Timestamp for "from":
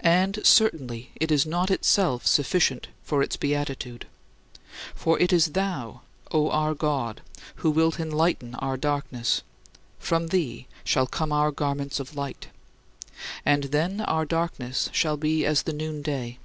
9.98-10.26